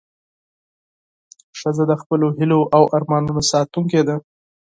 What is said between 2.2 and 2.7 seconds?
هیلو